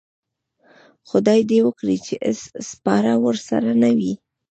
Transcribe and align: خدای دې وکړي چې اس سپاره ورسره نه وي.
خدای 1.09 1.39
دې 1.49 1.59
وکړي 1.67 1.97
چې 2.05 2.13
اس 2.29 2.39
سپاره 2.69 3.13
ورسره 3.25 3.71
نه 3.83 3.91
وي. 3.97 4.13